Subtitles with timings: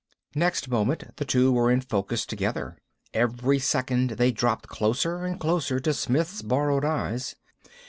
[0.33, 2.75] Next moment the two were in focus together.
[3.13, 7.35] Every second they dropped closer and closer to Smith's borrowed eyes.